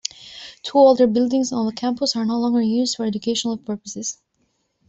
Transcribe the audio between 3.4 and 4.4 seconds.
purposes.